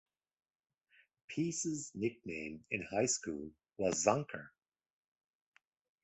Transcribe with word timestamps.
Pease's 1.27 1.91
nickname 1.93 2.65
in 2.71 2.81
high 2.81 3.05
school 3.05 3.51
was 3.77 4.03
"Zonker". 4.03 4.47